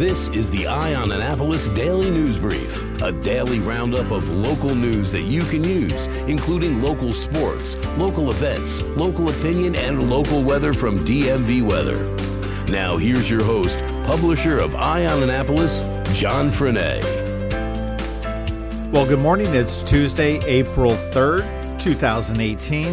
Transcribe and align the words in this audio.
This 0.00 0.30
is 0.30 0.50
the 0.50 0.66
Eye 0.66 0.94
on 0.94 1.12
Annapolis 1.12 1.68
Daily 1.68 2.08
News 2.08 2.38
Brief, 2.38 3.02
a 3.02 3.12
daily 3.12 3.60
roundup 3.60 4.10
of 4.10 4.26
local 4.30 4.74
news 4.74 5.12
that 5.12 5.24
you 5.24 5.42
can 5.42 5.62
use, 5.62 6.06
including 6.26 6.80
local 6.80 7.12
sports, 7.12 7.76
local 7.98 8.30
events, 8.30 8.80
local 8.80 9.28
opinion, 9.28 9.74
and 9.76 10.08
local 10.08 10.42
weather 10.42 10.72
from 10.72 10.98
DMV 11.00 11.62
Weather. 11.62 12.02
Now, 12.72 12.96
here's 12.96 13.28
your 13.28 13.44
host, 13.44 13.80
publisher 14.06 14.58
of 14.58 14.74
Eye 14.74 15.04
on 15.04 15.22
Annapolis, 15.22 15.82
John 16.18 16.48
Frenaye. 16.48 17.02
Well, 18.90 19.04
good 19.04 19.20
morning. 19.20 19.54
It's 19.54 19.82
Tuesday, 19.82 20.42
April 20.46 20.92
3rd, 21.12 21.78
2018. 21.78 22.84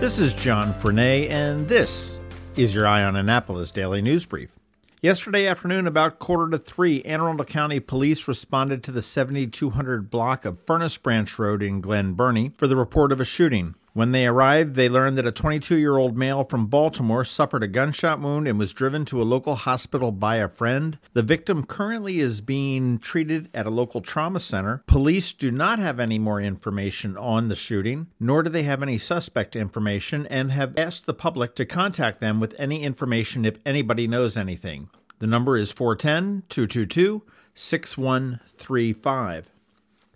This 0.00 0.18
is 0.18 0.34
John 0.34 0.74
Frenaye, 0.74 1.30
and 1.30 1.68
this 1.68 2.18
is 2.56 2.74
your 2.74 2.88
Eye 2.88 3.04
on 3.04 3.14
Annapolis 3.14 3.70
Daily 3.70 4.02
News 4.02 4.26
Brief. 4.26 4.57
Yesterday 5.00 5.46
afternoon, 5.46 5.86
about 5.86 6.18
quarter 6.18 6.50
to 6.50 6.58
three, 6.58 7.02
Anne 7.02 7.20
Arundel 7.20 7.46
County 7.46 7.78
Police 7.78 8.26
responded 8.26 8.82
to 8.82 8.90
the 8.90 9.00
7200 9.00 10.10
block 10.10 10.44
of 10.44 10.58
Furnace 10.66 10.98
Branch 10.98 11.38
Road 11.38 11.62
in 11.62 11.80
Glen 11.80 12.14
Burnie 12.14 12.50
for 12.58 12.66
the 12.66 12.74
report 12.74 13.12
of 13.12 13.20
a 13.20 13.24
shooting. 13.24 13.76
When 13.98 14.12
they 14.12 14.28
arrived, 14.28 14.76
they 14.76 14.88
learned 14.88 15.18
that 15.18 15.26
a 15.26 15.32
22 15.32 15.76
year 15.76 15.96
old 15.96 16.16
male 16.16 16.44
from 16.44 16.66
Baltimore 16.66 17.24
suffered 17.24 17.64
a 17.64 17.66
gunshot 17.66 18.20
wound 18.20 18.46
and 18.46 18.56
was 18.56 18.72
driven 18.72 19.04
to 19.06 19.20
a 19.20 19.26
local 19.26 19.56
hospital 19.56 20.12
by 20.12 20.36
a 20.36 20.48
friend. 20.48 21.00
The 21.14 21.22
victim 21.24 21.66
currently 21.66 22.20
is 22.20 22.40
being 22.40 22.98
treated 22.98 23.48
at 23.52 23.66
a 23.66 23.70
local 23.70 24.00
trauma 24.00 24.38
center. 24.38 24.84
Police 24.86 25.32
do 25.32 25.50
not 25.50 25.80
have 25.80 25.98
any 25.98 26.16
more 26.16 26.40
information 26.40 27.16
on 27.16 27.48
the 27.48 27.56
shooting, 27.56 28.06
nor 28.20 28.44
do 28.44 28.50
they 28.50 28.62
have 28.62 28.84
any 28.84 28.98
suspect 28.98 29.56
information, 29.56 30.26
and 30.26 30.52
have 30.52 30.78
asked 30.78 31.06
the 31.06 31.12
public 31.12 31.56
to 31.56 31.66
contact 31.66 32.20
them 32.20 32.38
with 32.38 32.54
any 32.56 32.84
information 32.84 33.44
if 33.44 33.58
anybody 33.66 34.06
knows 34.06 34.36
anything. 34.36 34.90
The 35.18 35.26
number 35.26 35.56
is 35.56 35.72
410 35.72 36.44
222 36.48 37.24
6135. 37.52 39.50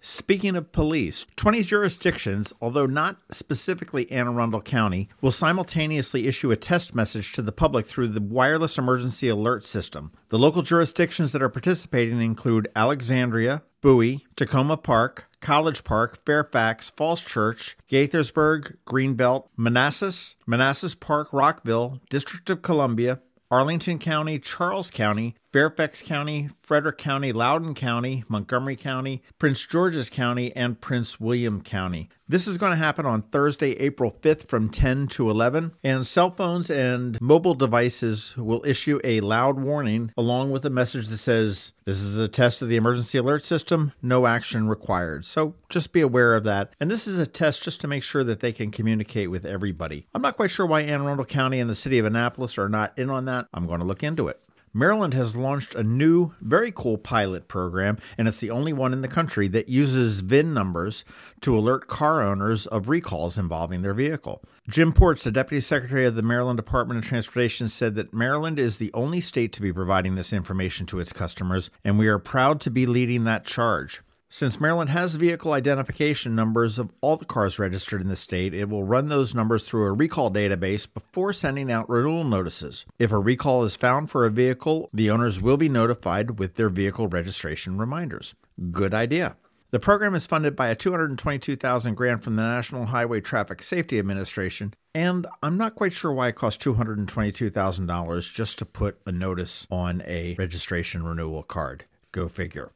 Speaking 0.04 0.56
of 0.56 0.72
police, 0.72 1.26
20 1.36 1.62
jurisdictions, 1.62 2.52
although 2.60 2.86
not 2.86 3.18
specifically 3.30 4.10
Anne 4.10 4.26
Arundel 4.26 4.60
County, 4.60 5.08
will 5.20 5.30
simultaneously 5.30 6.26
issue 6.26 6.50
a 6.50 6.56
test 6.56 6.92
message 6.92 7.30
to 7.34 7.40
the 7.40 7.52
public 7.52 7.86
through 7.86 8.08
the 8.08 8.20
wireless 8.20 8.76
emergency 8.78 9.28
alert 9.28 9.64
system. 9.64 10.10
The 10.30 10.40
local 10.40 10.62
jurisdictions 10.62 11.30
that 11.30 11.40
are 11.40 11.48
participating 11.48 12.20
include 12.20 12.66
Alexandria, 12.74 13.62
Bowie, 13.80 14.26
Takoma 14.34 14.82
Park, 14.82 15.28
College 15.40 15.84
Park, 15.84 16.18
Fairfax, 16.26 16.90
Falls 16.90 17.20
Church, 17.20 17.76
Gaithersburg, 17.88 18.78
Greenbelt, 18.84 19.50
Manassas, 19.56 20.34
Manassas 20.48 20.96
Park, 20.96 21.28
Rockville, 21.32 22.00
District 22.10 22.50
of 22.50 22.62
Columbia, 22.62 23.20
Arlington 23.52 24.00
County, 24.00 24.40
Charles 24.40 24.90
County, 24.90 25.36
Fairfax 25.52 26.02
County, 26.02 26.48
Frederick 26.62 26.96
County, 26.96 27.30
Loudoun 27.30 27.74
County, 27.74 28.24
Montgomery 28.26 28.74
County, 28.74 29.22
Prince 29.38 29.66
George's 29.66 30.08
County, 30.08 30.56
and 30.56 30.80
Prince 30.80 31.20
William 31.20 31.60
County. 31.60 32.08
This 32.26 32.46
is 32.46 32.56
going 32.56 32.70
to 32.70 32.76
happen 32.76 33.04
on 33.04 33.20
Thursday, 33.20 33.72
April 33.72 34.16
5th 34.22 34.48
from 34.48 34.70
10 34.70 35.08
to 35.08 35.28
11, 35.28 35.74
and 35.84 36.06
cell 36.06 36.30
phones 36.30 36.70
and 36.70 37.20
mobile 37.20 37.52
devices 37.52 38.34
will 38.38 38.64
issue 38.64 38.98
a 39.04 39.20
loud 39.20 39.60
warning 39.60 40.10
along 40.16 40.52
with 40.52 40.64
a 40.64 40.70
message 40.70 41.08
that 41.08 41.18
says, 41.18 41.72
This 41.84 42.00
is 42.00 42.18
a 42.18 42.28
test 42.28 42.62
of 42.62 42.70
the 42.70 42.76
emergency 42.76 43.18
alert 43.18 43.44
system, 43.44 43.92
no 44.00 44.26
action 44.26 44.70
required. 44.70 45.26
So 45.26 45.54
just 45.68 45.92
be 45.92 46.00
aware 46.00 46.34
of 46.34 46.44
that. 46.44 46.72
And 46.80 46.90
this 46.90 47.06
is 47.06 47.18
a 47.18 47.26
test 47.26 47.62
just 47.62 47.82
to 47.82 47.88
make 47.88 48.02
sure 48.02 48.24
that 48.24 48.40
they 48.40 48.52
can 48.52 48.70
communicate 48.70 49.30
with 49.30 49.44
everybody. 49.44 50.06
I'm 50.14 50.22
not 50.22 50.36
quite 50.36 50.50
sure 50.50 50.64
why 50.64 50.80
Anne 50.80 51.02
Arundel 51.02 51.26
County 51.26 51.60
and 51.60 51.68
the 51.68 51.74
city 51.74 51.98
of 51.98 52.06
Annapolis 52.06 52.56
are 52.56 52.70
not 52.70 52.98
in 52.98 53.10
on 53.10 53.26
that. 53.26 53.48
I'm 53.52 53.66
going 53.66 53.80
to 53.80 53.86
look 53.86 54.02
into 54.02 54.28
it. 54.28 54.40
Maryland 54.74 55.12
has 55.12 55.36
launched 55.36 55.74
a 55.74 55.82
new, 55.82 56.32
very 56.40 56.72
cool 56.72 56.96
pilot 56.96 57.46
program, 57.46 57.98
and 58.16 58.26
it's 58.26 58.38
the 58.38 58.50
only 58.50 58.72
one 58.72 58.94
in 58.94 59.02
the 59.02 59.08
country 59.08 59.46
that 59.48 59.68
uses 59.68 60.20
VIN 60.20 60.54
numbers 60.54 61.04
to 61.42 61.56
alert 61.56 61.88
car 61.88 62.22
owners 62.22 62.66
of 62.66 62.88
recalls 62.88 63.36
involving 63.36 63.82
their 63.82 63.92
vehicle. 63.92 64.42
Jim 64.68 64.92
Ports, 64.92 65.24
the 65.24 65.30
Deputy 65.30 65.60
Secretary 65.60 66.06
of 66.06 66.14
the 66.14 66.22
Maryland 66.22 66.56
Department 66.56 66.98
of 66.98 67.04
Transportation, 67.04 67.68
said 67.68 67.94
that 67.96 68.14
Maryland 68.14 68.58
is 68.58 68.78
the 68.78 68.92
only 68.94 69.20
state 69.20 69.52
to 69.52 69.60
be 69.60 69.72
providing 69.72 70.14
this 70.14 70.32
information 70.32 70.86
to 70.86 71.00
its 71.00 71.12
customers, 71.12 71.70
and 71.84 71.98
we 71.98 72.08
are 72.08 72.18
proud 72.18 72.60
to 72.62 72.70
be 72.70 72.86
leading 72.86 73.24
that 73.24 73.44
charge. 73.44 74.00
Since 74.34 74.58
Maryland 74.58 74.88
has 74.88 75.16
vehicle 75.16 75.52
identification 75.52 76.34
numbers 76.34 76.78
of 76.78 76.90
all 77.02 77.18
the 77.18 77.26
cars 77.26 77.58
registered 77.58 78.00
in 78.00 78.08
the 78.08 78.16
state, 78.16 78.54
it 78.54 78.70
will 78.70 78.82
run 78.82 79.08
those 79.08 79.34
numbers 79.34 79.64
through 79.64 79.84
a 79.84 79.92
recall 79.92 80.30
database 80.30 80.90
before 80.90 81.34
sending 81.34 81.70
out 81.70 81.86
renewal 81.90 82.24
notices. 82.24 82.86
If 82.98 83.12
a 83.12 83.18
recall 83.18 83.62
is 83.62 83.76
found 83.76 84.10
for 84.10 84.24
a 84.24 84.30
vehicle, 84.30 84.88
the 84.90 85.10
owners 85.10 85.42
will 85.42 85.58
be 85.58 85.68
notified 85.68 86.38
with 86.38 86.54
their 86.54 86.70
vehicle 86.70 87.08
registration 87.08 87.76
reminders. 87.76 88.34
Good 88.70 88.94
idea. 88.94 89.36
The 89.70 89.78
program 89.78 90.14
is 90.14 90.26
funded 90.26 90.56
by 90.56 90.68
a 90.68 90.74
222,000 90.74 91.94
grant 91.94 92.24
from 92.24 92.36
the 92.36 92.42
National 92.42 92.86
Highway 92.86 93.20
Traffic 93.20 93.60
Safety 93.60 93.98
Administration, 93.98 94.72
and 94.94 95.26
I'm 95.42 95.58
not 95.58 95.74
quite 95.74 95.92
sure 95.92 96.10
why 96.10 96.28
it 96.28 96.36
costs 96.36 96.64
$222,000 96.64 98.32
just 98.32 98.58
to 98.60 98.64
put 98.64 98.98
a 99.06 99.12
notice 99.12 99.66
on 99.70 100.02
a 100.06 100.36
registration 100.38 101.04
renewal 101.04 101.42
card. 101.42 101.84
Go 102.12 102.28
figure. 102.28 102.72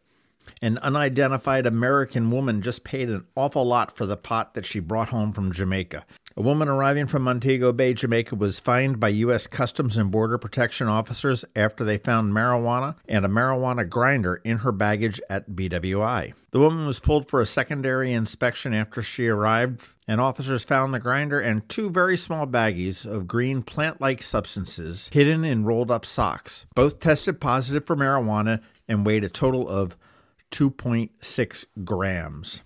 An 0.62 0.78
unidentified 0.78 1.66
American 1.66 2.30
woman 2.30 2.62
just 2.62 2.84
paid 2.84 3.08
an 3.08 3.26
awful 3.34 3.64
lot 3.64 3.96
for 3.96 4.06
the 4.06 4.16
pot 4.16 4.54
that 4.54 4.66
she 4.66 4.80
brought 4.80 5.08
home 5.10 5.32
from 5.32 5.52
Jamaica. 5.52 6.04
A 6.38 6.42
woman 6.42 6.68
arriving 6.68 7.06
from 7.06 7.22
Montego 7.22 7.72
Bay, 7.72 7.94
Jamaica, 7.94 8.34
was 8.34 8.60
fined 8.60 9.00
by 9.00 9.08
U.S. 9.08 9.46
Customs 9.46 9.96
and 9.96 10.10
Border 10.10 10.36
Protection 10.36 10.86
officers 10.86 11.46
after 11.56 11.82
they 11.82 11.96
found 11.96 12.34
marijuana 12.34 12.94
and 13.08 13.24
a 13.24 13.28
marijuana 13.28 13.88
grinder 13.88 14.42
in 14.44 14.58
her 14.58 14.70
baggage 14.70 15.18
at 15.30 15.48
BWI. 15.52 16.34
The 16.50 16.60
woman 16.60 16.86
was 16.86 17.00
pulled 17.00 17.30
for 17.30 17.40
a 17.40 17.46
secondary 17.46 18.12
inspection 18.12 18.74
after 18.74 19.00
she 19.00 19.28
arrived, 19.28 19.88
and 20.06 20.20
officers 20.20 20.62
found 20.62 20.92
the 20.92 21.00
grinder 21.00 21.40
and 21.40 21.66
two 21.70 21.88
very 21.88 22.18
small 22.18 22.46
baggies 22.46 23.06
of 23.10 23.26
green 23.26 23.62
plant 23.62 24.02
like 24.02 24.22
substances 24.22 25.08
hidden 25.14 25.42
in 25.42 25.64
rolled 25.64 25.90
up 25.90 26.04
socks. 26.04 26.66
Both 26.74 27.00
tested 27.00 27.40
positive 27.40 27.86
for 27.86 27.96
marijuana 27.96 28.60
and 28.86 29.06
weighed 29.06 29.24
a 29.24 29.30
total 29.30 29.66
of 29.68 29.96
2.6 30.50 31.66
grams. 31.84 32.62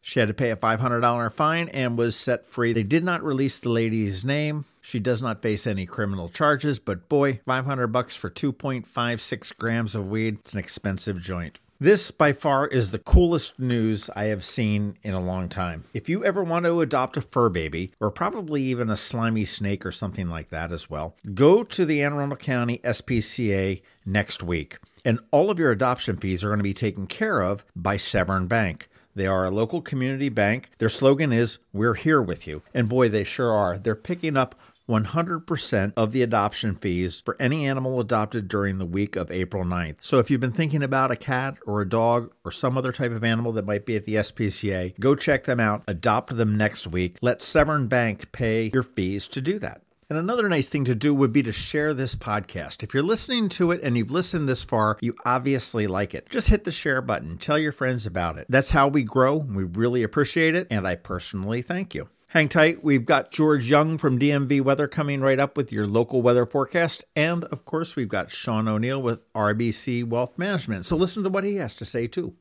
She 0.00 0.20
had 0.20 0.28
to 0.28 0.34
pay 0.34 0.50
a 0.50 0.56
$500 0.56 1.32
fine 1.32 1.68
and 1.70 1.98
was 1.98 2.14
set 2.14 2.46
free. 2.46 2.72
They 2.72 2.84
did 2.84 3.02
not 3.02 3.24
release 3.24 3.58
the 3.58 3.70
lady's 3.70 4.24
name. 4.24 4.64
She 4.80 5.00
does 5.00 5.20
not 5.20 5.42
face 5.42 5.66
any 5.66 5.84
criminal 5.84 6.28
charges, 6.28 6.78
but 6.78 7.08
boy, 7.08 7.40
500 7.44 7.88
bucks 7.88 8.14
for 8.14 8.30
2.56 8.30 9.56
grams 9.58 9.96
of 9.96 10.08
weed, 10.08 10.38
it's 10.38 10.52
an 10.52 10.60
expensive 10.60 11.20
joint. 11.20 11.58
This, 11.78 12.10
by 12.10 12.32
far, 12.32 12.66
is 12.68 12.90
the 12.90 12.98
coolest 12.98 13.58
news 13.58 14.08
I 14.16 14.24
have 14.26 14.42
seen 14.44 14.96
in 15.02 15.12
a 15.12 15.20
long 15.20 15.50
time. 15.50 15.84
If 15.92 16.08
you 16.08 16.24
ever 16.24 16.42
want 16.42 16.64
to 16.64 16.80
adopt 16.80 17.18
a 17.18 17.20
fur 17.20 17.50
baby, 17.50 17.92
or 18.00 18.10
probably 18.10 18.62
even 18.62 18.88
a 18.88 18.96
slimy 18.96 19.44
snake 19.44 19.84
or 19.84 19.92
something 19.92 20.30
like 20.30 20.48
that 20.50 20.72
as 20.72 20.88
well, 20.88 21.16
go 21.34 21.64
to 21.64 21.84
the 21.84 22.02
Anne 22.02 22.14
Arundel 22.14 22.38
County 22.38 22.78
SPCA 22.78 23.82
next 24.06 24.42
week. 24.42 24.78
And 25.06 25.20
all 25.30 25.52
of 25.52 25.58
your 25.60 25.70
adoption 25.70 26.16
fees 26.16 26.42
are 26.42 26.48
going 26.48 26.58
to 26.58 26.64
be 26.64 26.74
taken 26.74 27.06
care 27.06 27.40
of 27.40 27.64
by 27.76 27.96
Severn 27.96 28.48
Bank. 28.48 28.88
They 29.14 29.28
are 29.28 29.44
a 29.44 29.52
local 29.52 29.80
community 29.80 30.28
bank. 30.28 30.70
Their 30.78 30.88
slogan 30.88 31.32
is, 31.32 31.60
We're 31.72 31.94
here 31.94 32.20
with 32.20 32.48
you. 32.48 32.62
And 32.74 32.88
boy, 32.88 33.08
they 33.08 33.22
sure 33.22 33.52
are. 33.52 33.78
They're 33.78 33.94
picking 33.94 34.36
up 34.36 34.56
100% 34.88 35.92
of 35.96 36.10
the 36.10 36.22
adoption 36.22 36.74
fees 36.74 37.22
for 37.24 37.36
any 37.40 37.68
animal 37.68 38.00
adopted 38.00 38.48
during 38.48 38.78
the 38.78 38.84
week 38.84 39.14
of 39.14 39.30
April 39.30 39.64
9th. 39.64 39.98
So 40.00 40.18
if 40.18 40.28
you've 40.28 40.40
been 40.40 40.50
thinking 40.50 40.82
about 40.82 41.12
a 41.12 41.16
cat 41.16 41.56
or 41.66 41.80
a 41.80 41.88
dog 41.88 42.32
or 42.44 42.50
some 42.50 42.76
other 42.76 42.90
type 42.90 43.12
of 43.12 43.22
animal 43.22 43.52
that 43.52 43.64
might 43.64 43.86
be 43.86 43.94
at 43.94 44.06
the 44.06 44.16
SPCA, 44.16 44.98
go 44.98 45.14
check 45.14 45.44
them 45.44 45.60
out, 45.60 45.84
adopt 45.86 46.36
them 46.36 46.56
next 46.56 46.88
week. 46.88 47.16
Let 47.22 47.42
Severn 47.42 47.86
Bank 47.86 48.32
pay 48.32 48.72
your 48.74 48.82
fees 48.82 49.28
to 49.28 49.40
do 49.40 49.60
that. 49.60 49.82
And 50.08 50.18
another 50.18 50.48
nice 50.48 50.68
thing 50.68 50.84
to 50.84 50.94
do 50.94 51.12
would 51.12 51.32
be 51.32 51.42
to 51.42 51.50
share 51.50 51.92
this 51.92 52.14
podcast. 52.14 52.84
If 52.84 52.94
you're 52.94 53.02
listening 53.02 53.48
to 53.50 53.72
it 53.72 53.80
and 53.82 53.98
you've 53.98 54.12
listened 54.12 54.48
this 54.48 54.62
far, 54.62 54.98
you 55.00 55.14
obviously 55.24 55.88
like 55.88 56.14
it. 56.14 56.30
Just 56.30 56.48
hit 56.48 56.62
the 56.62 56.70
share 56.70 57.02
button, 57.02 57.38
tell 57.38 57.58
your 57.58 57.72
friends 57.72 58.06
about 58.06 58.38
it. 58.38 58.46
That's 58.48 58.70
how 58.70 58.86
we 58.86 59.02
grow. 59.02 59.36
We 59.36 59.64
really 59.64 60.04
appreciate 60.04 60.54
it, 60.54 60.68
and 60.70 60.86
I 60.86 60.94
personally 60.94 61.60
thank 61.60 61.92
you. 61.92 62.08
Hang 62.28 62.48
tight. 62.48 62.84
We've 62.84 63.04
got 63.04 63.32
George 63.32 63.68
Young 63.68 63.98
from 63.98 64.18
DMV 64.18 64.60
Weather 64.60 64.86
coming 64.86 65.22
right 65.22 65.40
up 65.40 65.56
with 65.56 65.72
your 65.72 65.88
local 65.88 66.22
weather 66.22 66.46
forecast. 66.46 67.04
And 67.16 67.42
of 67.44 67.64
course, 67.64 67.96
we've 67.96 68.08
got 68.08 68.30
Sean 68.30 68.68
O'Neill 68.68 69.02
with 69.02 69.32
RBC 69.32 70.06
Wealth 70.06 70.38
Management. 70.38 70.86
So 70.86 70.96
listen 70.96 71.24
to 71.24 71.30
what 71.30 71.44
he 71.44 71.56
has 71.56 71.74
to 71.74 71.84
say, 71.84 72.06
too. 72.06 72.36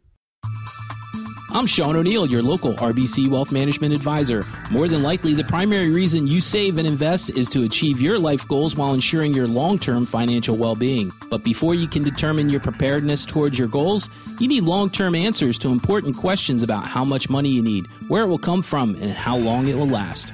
I'm 1.55 1.67
Sean 1.67 1.95
O'Neill, 1.95 2.25
your 2.25 2.43
local 2.43 2.73
RBC 2.73 3.29
Wealth 3.29 3.53
Management 3.53 3.93
Advisor. 3.93 4.43
More 4.71 4.89
than 4.89 5.01
likely, 5.01 5.33
the 5.33 5.45
primary 5.45 5.89
reason 5.89 6.27
you 6.27 6.41
save 6.41 6.77
and 6.77 6.85
invest 6.85 7.29
is 7.29 7.47
to 7.51 7.63
achieve 7.63 8.01
your 8.01 8.19
life 8.19 8.45
goals 8.45 8.75
while 8.75 8.93
ensuring 8.93 9.33
your 9.33 9.47
long 9.47 9.79
term 9.79 10.03
financial 10.03 10.57
well 10.57 10.75
being. 10.75 11.13
But 11.29 11.45
before 11.45 11.73
you 11.73 11.87
can 11.87 12.03
determine 12.03 12.49
your 12.49 12.59
preparedness 12.59 13.25
towards 13.25 13.57
your 13.57 13.69
goals, 13.69 14.09
you 14.37 14.49
need 14.49 14.63
long 14.63 14.89
term 14.89 15.15
answers 15.15 15.57
to 15.59 15.69
important 15.69 16.17
questions 16.17 16.61
about 16.61 16.85
how 16.87 17.05
much 17.05 17.29
money 17.29 17.51
you 17.51 17.61
need, 17.61 17.87
where 18.09 18.23
it 18.23 18.27
will 18.27 18.37
come 18.37 18.61
from, 18.61 18.95
and 18.95 19.13
how 19.13 19.37
long 19.37 19.67
it 19.67 19.77
will 19.77 19.87
last. 19.87 20.33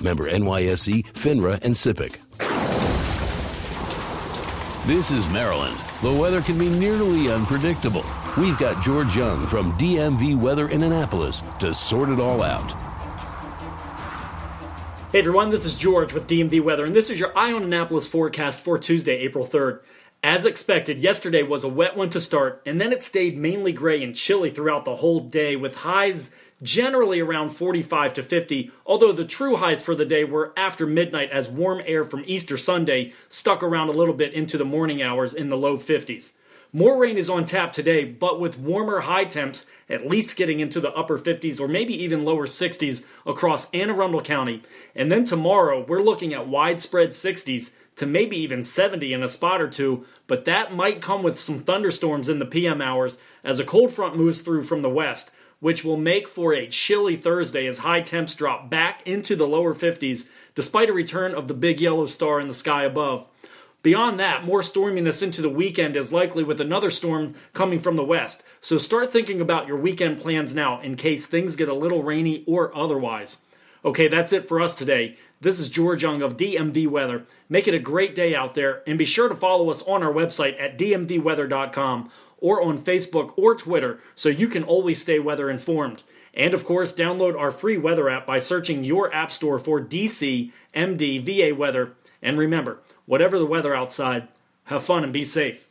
Member 0.00 0.30
NYSE, 0.30 1.04
FINRA, 1.12 1.62
and 1.64 1.74
SIPC. 1.74 2.16
This 4.86 5.12
is 5.12 5.28
Maryland. 5.28 5.78
The 6.02 6.12
weather 6.12 6.42
can 6.42 6.58
be 6.58 6.68
nearly 6.68 7.30
unpredictable. 7.30 8.04
We've 8.36 8.58
got 8.58 8.82
George 8.82 9.16
Young 9.16 9.46
from 9.46 9.72
DMV 9.78 10.40
Weather 10.40 10.68
in 10.68 10.82
Annapolis 10.82 11.42
to 11.60 11.72
sort 11.72 12.08
it 12.08 12.18
all 12.18 12.42
out. 12.42 12.72
Hey 15.12 15.18
everyone, 15.18 15.50
this 15.50 15.64
is 15.64 15.78
George 15.78 16.12
with 16.12 16.26
DMV 16.26 16.62
Weather, 16.62 16.86
and 16.86 16.96
this 16.96 17.10
is 17.10 17.20
your 17.20 17.36
Eye 17.38 17.52
on 17.52 17.62
Annapolis 17.62 18.08
forecast 18.08 18.60
for 18.60 18.78
Tuesday, 18.78 19.18
April 19.18 19.46
3rd. 19.46 19.80
As 20.24 20.46
expected, 20.46 20.98
yesterday 20.98 21.42
was 21.42 21.64
a 21.64 21.68
wet 21.68 21.96
one 21.96 22.08
to 22.10 22.18
start, 22.18 22.62
and 22.64 22.80
then 22.80 22.92
it 22.92 23.02
stayed 23.02 23.36
mainly 23.36 23.72
gray 23.72 24.02
and 24.02 24.16
chilly 24.16 24.50
throughout 24.50 24.84
the 24.84 24.96
whole 24.96 25.20
day, 25.20 25.54
with 25.54 25.76
highs 25.76 26.30
generally 26.62 27.20
around 27.20 27.50
45 27.50 28.14
to 28.14 28.22
50, 28.22 28.70
although 28.86 29.12
the 29.12 29.24
true 29.24 29.56
highs 29.56 29.82
for 29.82 29.94
the 29.94 30.04
day 30.04 30.24
were 30.24 30.52
after 30.56 30.86
midnight 30.86 31.30
as 31.30 31.48
warm 31.48 31.82
air 31.84 32.04
from 32.04 32.24
Easter 32.26 32.56
Sunday 32.56 33.12
stuck 33.28 33.62
around 33.62 33.88
a 33.88 33.92
little 33.92 34.14
bit 34.14 34.32
into 34.32 34.56
the 34.56 34.64
morning 34.64 35.02
hours 35.02 35.34
in 35.34 35.48
the 35.48 35.56
low 35.56 35.76
50s. 35.76 36.32
More 36.74 36.98
rain 36.98 37.18
is 37.18 37.28
on 37.28 37.44
tap 37.44 37.72
today, 37.72 38.04
but 38.04 38.40
with 38.40 38.58
warmer 38.58 39.00
high 39.00 39.26
temps 39.26 39.66
at 39.90 40.06
least 40.06 40.36
getting 40.36 40.60
into 40.60 40.80
the 40.80 40.92
upper 40.94 41.18
50s 41.18 41.60
or 41.60 41.68
maybe 41.68 41.92
even 42.02 42.24
lower 42.24 42.46
60s 42.46 43.04
across 43.26 43.70
Anne 43.72 43.90
Arundel 43.90 44.22
County. 44.22 44.62
And 44.96 45.12
then 45.12 45.24
tomorrow, 45.24 45.84
we're 45.86 46.00
looking 46.00 46.32
at 46.32 46.48
widespread 46.48 47.10
60s 47.10 47.72
to 47.96 48.06
maybe 48.06 48.38
even 48.38 48.62
70 48.62 49.12
in 49.12 49.22
a 49.22 49.28
spot 49.28 49.60
or 49.60 49.68
two, 49.68 50.06
but 50.26 50.46
that 50.46 50.74
might 50.74 51.02
come 51.02 51.22
with 51.22 51.38
some 51.38 51.60
thunderstorms 51.60 52.30
in 52.30 52.38
the 52.38 52.46
PM 52.46 52.80
hours 52.80 53.18
as 53.44 53.60
a 53.60 53.64
cold 53.64 53.92
front 53.92 54.16
moves 54.16 54.40
through 54.40 54.64
from 54.64 54.80
the 54.80 54.88
west, 54.88 55.30
which 55.62 55.84
will 55.84 55.96
make 55.96 56.26
for 56.26 56.52
a 56.52 56.66
chilly 56.66 57.16
Thursday 57.16 57.68
as 57.68 57.78
high 57.78 58.00
temps 58.00 58.34
drop 58.34 58.68
back 58.68 59.00
into 59.06 59.36
the 59.36 59.46
lower 59.46 59.72
50s 59.72 60.28
despite 60.56 60.90
a 60.90 60.92
return 60.92 61.32
of 61.32 61.46
the 61.46 61.54
big 61.54 61.80
yellow 61.80 62.04
star 62.04 62.40
in 62.40 62.48
the 62.48 62.52
sky 62.52 62.82
above. 62.82 63.28
Beyond 63.80 64.18
that, 64.18 64.44
more 64.44 64.60
storminess 64.60 65.22
into 65.22 65.40
the 65.40 65.48
weekend 65.48 65.94
is 65.94 66.12
likely 66.12 66.42
with 66.42 66.60
another 66.60 66.90
storm 66.90 67.36
coming 67.52 67.78
from 67.78 67.94
the 67.94 68.02
west. 68.02 68.42
So 68.60 68.76
start 68.76 69.12
thinking 69.12 69.40
about 69.40 69.68
your 69.68 69.76
weekend 69.76 70.20
plans 70.20 70.52
now 70.52 70.80
in 70.80 70.96
case 70.96 71.26
things 71.26 71.54
get 71.54 71.68
a 71.68 71.74
little 71.74 72.02
rainy 72.02 72.42
or 72.44 72.76
otherwise. 72.76 73.38
Okay, 73.84 74.08
that's 74.08 74.32
it 74.32 74.48
for 74.48 74.60
us 74.60 74.74
today. 74.74 75.16
This 75.40 75.60
is 75.60 75.68
George 75.68 76.02
Young 76.02 76.22
of 76.22 76.36
DMV 76.36 76.88
Weather. 76.88 77.24
Make 77.48 77.68
it 77.68 77.74
a 77.74 77.78
great 77.78 78.16
day 78.16 78.34
out 78.34 78.56
there 78.56 78.82
and 78.84 78.98
be 78.98 79.04
sure 79.04 79.28
to 79.28 79.34
follow 79.36 79.70
us 79.70 79.82
on 79.82 80.02
our 80.02 80.12
website 80.12 80.60
at 80.60 80.76
dmvweather.com 80.76 82.10
or 82.42 82.60
on 82.60 82.78
Facebook 82.78 83.32
or 83.38 83.54
Twitter 83.54 84.00
so 84.14 84.28
you 84.28 84.48
can 84.48 84.64
always 84.64 85.00
stay 85.00 85.18
weather 85.18 85.48
informed. 85.48 86.02
And 86.34 86.52
of 86.52 86.64
course, 86.66 86.92
download 86.92 87.38
our 87.38 87.50
free 87.50 87.78
weather 87.78 88.10
app 88.10 88.26
by 88.26 88.38
searching 88.38 88.84
your 88.84 89.14
app 89.14 89.32
store 89.32 89.58
for 89.58 89.80
DC 89.80 90.50
MD 90.74 91.24
VA 91.24 91.54
Weather. 91.54 91.92
And 92.20 92.38
remember, 92.38 92.80
whatever 93.06 93.38
the 93.38 93.46
weather 93.46 93.74
outside, 93.74 94.28
have 94.64 94.84
fun 94.84 95.04
and 95.04 95.12
be 95.12 95.24
safe. 95.24 95.68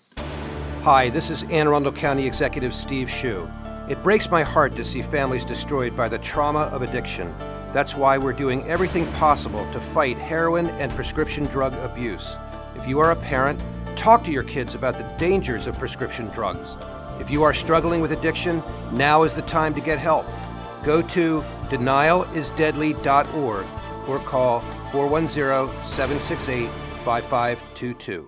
Hi, 0.84 1.10
this 1.10 1.30
is 1.30 1.44
Anne 1.44 1.68
Arundel 1.68 1.92
County 1.92 2.26
Executive 2.26 2.74
Steve 2.74 3.08
Schuh. 3.08 3.50
It 3.90 4.02
breaks 4.04 4.30
my 4.30 4.44
heart 4.44 4.76
to 4.76 4.86
see 4.86 5.02
families 5.02 5.46
destroyed 5.46 5.98
by 5.98 6.08
the 6.08 6.20
trauma 6.20 6.62
of 6.72 6.82
addiction. 6.82 7.34
That's 7.74 7.96
why 7.96 8.18
we're 8.18 8.34
doing 8.34 8.64
everything 8.66 9.12
possible 9.14 9.70
to 9.72 9.80
fight 9.80 10.18
heroin 10.18 10.68
and 10.72 10.92
prescription 10.94 11.46
drug 11.46 11.74
abuse. 11.76 12.38
If 12.76 12.88
you 12.88 13.00
are 13.00 13.12
a 13.12 13.16
parent, 13.16 13.64
talk 14.02 14.24
to 14.24 14.32
your 14.32 14.44
kids 14.44 14.74
about 14.74 14.98
the 14.98 15.04
dangers 15.20 15.68
of 15.68 15.78
prescription 15.78 16.26
drugs. 16.30 16.76
If 17.20 17.30
you 17.30 17.44
are 17.44 17.54
struggling 17.54 18.02
with 18.02 18.14
addiction, 18.14 18.64
now 18.92 19.22
is 19.22 19.36
the 19.36 19.44
time 19.44 19.76
to 19.76 19.82
get 19.82 20.00
help. 20.00 20.26
Go 20.84 21.04
to 21.04 21.44
denialisdeadly.org 21.66 23.66
or 24.08 24.20
call 24.20 24.62
410 24.92 25.86
768 25.86 26.72
5522. 26.72 28.28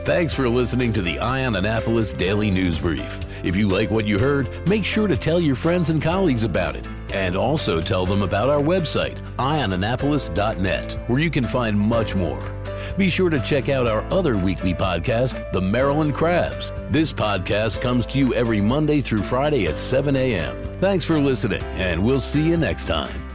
Thanks 0.07 0.33
for 0.33 0.49
listening 0.49 0.93
to 0.93 1.03
the 1.03 1.19
Eye 1.19 1.47
on 1.47 1.57
Annapolis 1.57 2.13
Daily 2.13 2.49
News 2.49 2.79
Brief. 2.79 3.19
If 3.43 3.57
you 3.57 3.67
like 3.67 3.91
what 3.91 4.07
you 4.07 4.21
heard, 4.21 4.49
make 4.69 4.85
sure 4.85 5.09
to 5.09 5.17
tell 5.17 5.41
your 5.41 5.57
friends 5.57 5.91
and 5.91 6.01
colleagues 6.01 6.45
about 6.45 6.77
it. 6.77 6.87
And 7.13 7.35
also 7.35 7.81
tell 7.81 8.07
them 8.07 8.23
about 8.23 8.49
our 8.49 8.63
website, 8.63 9.19
eyeonannapolis.net, 9.37 10.93
where 11.09 11.19
you 11.19 11.31
can 11.31 11.45
find 11.45 11.79
much 11.79 12.15
more. 12.15 12.41
Be 12.97 13.11
sure 13.11 13.29
to 13.29 13.41
check 13.41 13.69
out 13.69 13.87
our 13.87 14.01
other 14.13 14.37
weekly 14.37 14.73
podcast, 14.73 15.53
The 15.53 15.61
Maryland 15.61 16.15
Crabs. 16.15 16.73
This 16.91 17.13
podcast 17.13 17.81
comes 17.81 18.07
to 18.07 18.19
you 18.19 18.33
every 18.35 18.61
Monday 18.61 19.01
through 19.03 19.23
Friday 19.23 19.67
at 19.67 19.79
7 19.79 20.17
a.m. 20.17 20.57
Thanks 20.75 21.05
for 21.05 21.19
listening, 21.19 21.63
and 21.75 22.03
we'll 22.03 22.21
see 22.21 22.47
you 22.47 22.57
next 22.57 22.87
time. 22.87 23.26